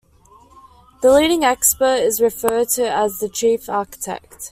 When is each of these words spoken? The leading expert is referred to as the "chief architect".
The 1.03 1.13
leading 1.13 1.43
expert 1.43 1.97
is 1.97 2.19
referred 2.19 2.69
to 2.69 2.91
as 2.91 3.19
the 3.19 3.29
"chief 3.29 3.69
architect". 3.69 4.39